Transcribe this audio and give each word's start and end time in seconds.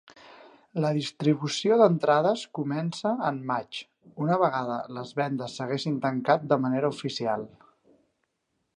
La 0.85 0.89
distribució 0.97 1.77
d'entrades 1.81 2.45
comença 2.59 3.13
en 3.29 3.37
maig, 3.53 3.83
una 4.27 4.41
vegada 4.47 4.81
les 4.99 5.15
vendes 5.23 5.61
s'haguessin 5.61 6.03
tancat 6.07 6.53
de 6.55 6.63
manera 6.65 6.95
oficial. 6.99 7.51